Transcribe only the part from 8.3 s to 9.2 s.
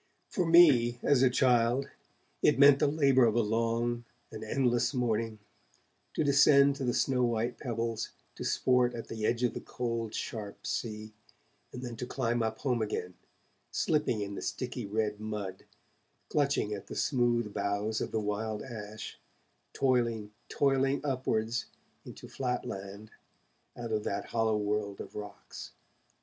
to sport at